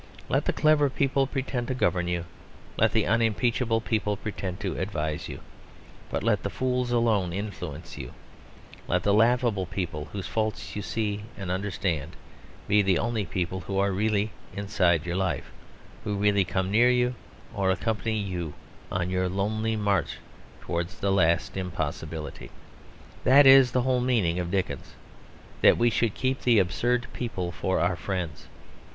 Let 0.29 0.45
the 0.45 0.51
clever 0.51 0.89
people 0.89 1.27
pretend 1.27 1.67
to 1.67 1.75
govern 1.75 2.07
you, 2.07 2.25
let 2.75 2.91
the 2.91 3.05
unimpeachable 3.05 3.81
people 3.81 4.17
pretend 4.17 4.59
to 4.61 4.79
advise 4.79 5.29
you, 5.29 5.41
but 6.09 6.23
let 6.23 6.41
the 6.41 6.49
fools 6.49 6.91
alone 6.91 7.31
influence 7.33 7.99
you; 7.99 8.11
let 8.87 9.03
the 9.03 9.13
laughable 9.13 9.67
people 9.67 10.05
whose 10.05 10.25
faults 10.25 10.75
you 10.75 10.81
see 10.81 11.25
and 11.37 11.51
understand 11.51 12.15
be 12.67 12.81
the 12.81 12.97
only 12.97 13.25
people 13.27 13.59
who 13.59 13.77
are 13.77 13.91
really 13.91 14.31
inside 14.55 15.05
your 15.05 15.17
life, 15.17 15.51
who 16.03 16.15
really 16.17 16.45
come 16.45 16.71
near 16.71 16.89
you 16.89 17.13
or 17.53 17.69
accompany 17.69 18.17
you 18.17 18.55
on 18.91 19.11
your 19.11 19.29
lonely 19.29 19.75
march 19.75 20.17
towards 20.61 20.95
the 20.97 21.11
last 21.11 21.55
impossibility. 21.55 22.49
That 23.23 23.45
is 23.45 23.69
the 23.71 23.83
whole 23.83 24.01
meaning 24.01 24.39
of 24.39 24.49
Dickens; 24.49 24.95
that 25.61 25.77
we 25.77 25.91
should 25.91 26.15
keep 26.15 26.41
the 26.41 26.57
absurd 26.57 27.05
people 27.13 27.51
for 27.51 27.79
our 27.79 27.95
friends. 27.95 28.47